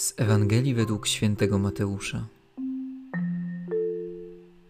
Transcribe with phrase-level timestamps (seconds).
[0.00, 2.26] Z Ewangelii według świętego Mateusza.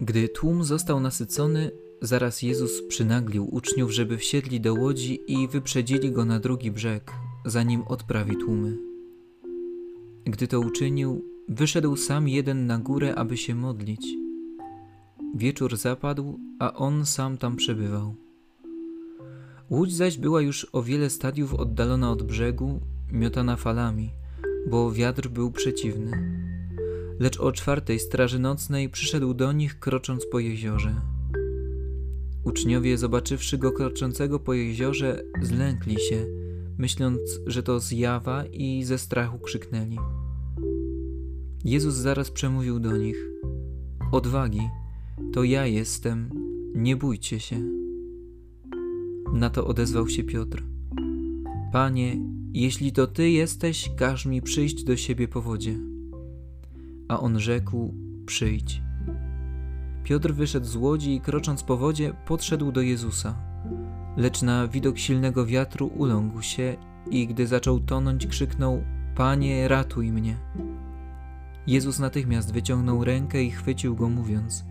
[0.01, 1.71] Gdy tłum został nasycony,
[2.03, 7.13] zaraz Jezus przynaglił uczniów, żeby wsiedli do łodzi i wyprzedzili go na drugi brzeg,
[7.45, 8.77] zanim odprawi tłumy.
[10.25, 14.07] Gdy to uczynił, wyszedł sam jeden na górę, aby się modlić.
[15.35, 18.15] Wieczór zapadł, a on sam tam przebywał.
[19.71, 22.81] Łódź zaś była już o wiele stadiów oddalona od brzegu,
[23.13, 24.11] miotana falami–
[24.67, 26.41] bo wiatr był przeciwny.
[27.21, 30.95] Lecz o czwartej straży nocnej przyszedł do nich, krocząc po jeziorze.
[32.45, 36.27] Uczniowie, zobaczywszy go kroczącego po jeziorze, zlękli się,
[36.79, 39.99] myśląc, że to zjawa i ze strachu krzyknęli.
[41.65, 43.17] Jezus zaraz przemówił do nich:
[44.13, 44.69] Odwagi,
[45.33, 46.31] to ja jestem,
[46.75, 47.57] nie bójcie się.
[49.33, 50.63] Na to odezwał się Piotr:
[51.73, 52.17] Panie,
[52.55, 55.79] jeśli to Ty jesteś, każ mi przyjść do siebie po wodzie.
[57.09, 57.95] A on rzekł:
[58.27, 58.83] Przyjdź.
[60.05, 63.37] Piotr wyszedł z łodzi i krocząc po wodzie, podszedł do Jezusa.
[64.17, 66.77] Lecz na widok silnego wiatru uląkł się
[67.11, 68.85] i gdy zaczął tonąć, krzyknął:
[69.15, 70.37] Panie, ratuj mnie.
[71.67, 74.65] Jezus natychmiast wyciągnął rękę i chwycił go, mówiąc: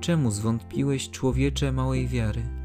[0.00, 2.59] Czemu zwątpiłeś, człowiecze małej wiary?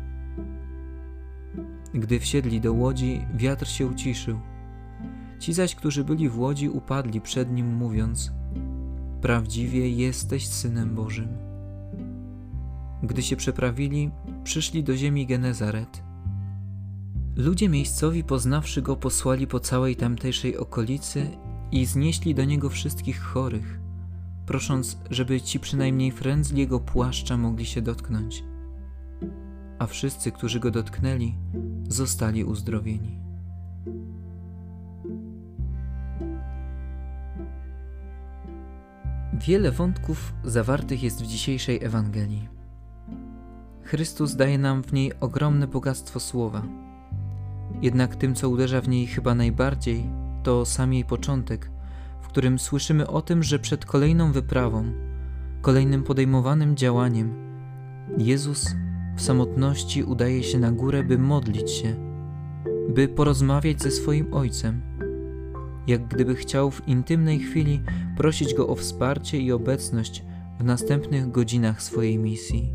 [1.96, 4.40] Gdy wsiedli do łodzi, wiatr się uciszył.
[5.40, 8.32] Ci zaś, którzy byli w łodzi, upadli przed nim, mówiąc:
[9.22, 11.28] Prawdziwie jesteś synem Bożym.
[13.04, 14.12] Gdy się przeprawili,
[14.44, 16.04] przyszli do ziemi Genezaret.
[17.36, 21.28] Ludzie miejscowi, poznawszy go, posłali po całej tamtejszej okolicy
[21.72, 23.80] i znieśli do niego wszystkich chorych,
[24.46, 28.44] prosząc, żeby ci przynajmniej frędzli jego płaszcza mogli się dotknąć
[29.80, 31.36] a wszyscy, którzy go dotknęli,
[31.90, 33.26] zostali uzdrowieni.
[39.34, 42.50] Wiele wątków zawartych jest w dzisiejszej Ewangelii.
[43.84, 46.64] Chrystus daje nam w niej ogromne bogactwo słowa.
[47.82, 50.10] Jednak tym, co uderza w niej chyba najbardziej,
[50.44, 51.72] to sam jej początek,
[52.22, 54.86] w którym słyszymy o tym, że przed kolejną wyprawą,
[55.62, 57.34] kolejnym podejmowanym działaniem,
[58.18, 58.76] Jezus
[59.16, 61.96] w samotności udaje się na górę, by modlić się,
[62.90, 64.82] by porozmawiać ze swoim ojcem,
[65.88, 67.82] jak gdyby chciał w intymnej chwili
[68.18, 70.24] prosić go o wsparcie i obecność
[70.60, 72.74] w następnych godzinach swojej misji.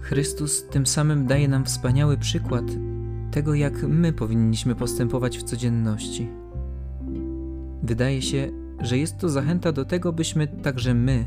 [0.00, 2.64] Chrystus tym samym daje nam wspaniały przykład
[3.30, 6.28] tego, jak my powinniśmy postępować w codzienności.
[7.82, 11.26] Wydaje się, że jest to zachęta do tego, byśmy także my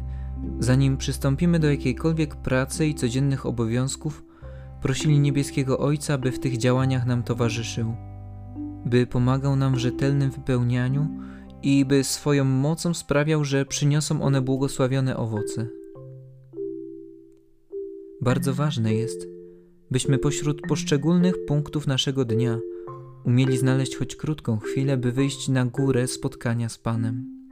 [0.59, 4.23] Zanim przystąpimy do jakiejkolwiek pracy i codziennych obowiązków,
[4.81, 7.95] prosili niebieskiego Ojca, by w tych działaniach nam towarzyszył,
[8.85, 11.07] by pomagał nam w rzetelnym wypełnianiu
[11.63, 15.67] i by swoją mocą sprawiał, że przyniosą one błogosławione owoce.
[18.21, 19.27] Bardzo ważne jest,
[19.91, 22.59] byśmy pośród poszczególnych punktów naszego dnia
[23.25, 27.42] umieli znaleźć choć krótką chwilę, by wyjść na górę spotkania z Panem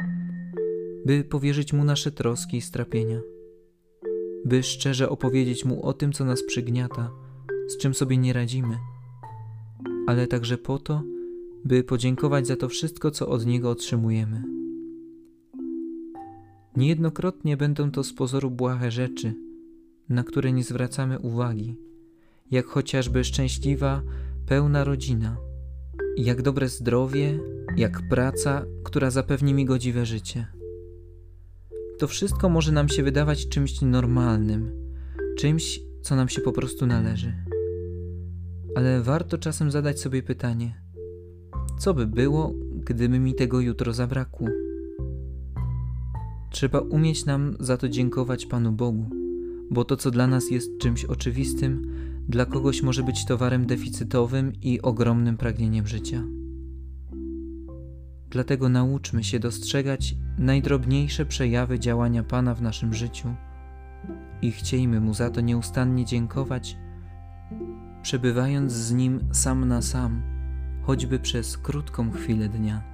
[1.05, 3.21] by powierzyć Mu nasze troski i strapienia,
[4.45, 7.11] by szczerze opowiedzieć Mu o tym, co nas przygniata,
[7.67, 8.77] z czym sobie nie radzimy,
[10.07, 11.03] ale także po to,
[11.65, 14.43] by podziękować za to wszystko, co od Niego otrzymujemy.
[16.75, 19.33] Niejednokrotnie będą to z pozoru błahe rzeczy,
[20.09, 21.75] na które nie zwracamy uwagi,
[22.51, 24.01] jak chociażby szczęśliwa,
[24.45, 25.37] pełna rodzina,
[26.17, 27.39] jak dobre zdrowie,
[27.77, 30.60] jak praca, która zapewni mi godziwe życie
[32.01, 34.71] to wszystko może nam się wydawać czymś normalnym,
[35.37, 37.33] czymś, co nam się po prostu należy.
[38.75, 40.81] Ale warto czasem zadać sobie pytanie:
[41.79, 42.53] co by było,
[42.85, 44.47] gdyby mi tego jutro zabrakło?
[46.51, 49.09] Trzeba umieć nam za to dziękować Panu Bogu,
[49.71, 51.95] bo to, co dla nas jest czymś oczywistym,
[52.29, 56.23] dla kogoś może być towarem deficytowym i ogromnym pragnieniem życia.
[58.31, 63.35] Dlatego nauczmy się dostrzegać najdrobniejsze przejawy działania Pana w naszym życiu
[64.41, 66.77] i chciejmy Mu za to nieustannie dziękować,
[68.01, 70.21] przebywając z Nim sam na sam,
[70.81, 72.90] choćby przez krótką chwilę dnia.